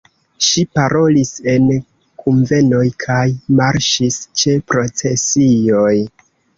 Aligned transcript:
Ŝi 0.45 0.61
parolis 0.79 1.33
en 1.53 1.67
kunvenoj 2.25 2.83
kaj 3.05 3.23
marŝis 3.63 4.21
ĉe 4.43 4.59
procesioj. 4.75 5.97